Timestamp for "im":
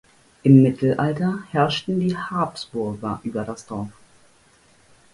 0.41-0.63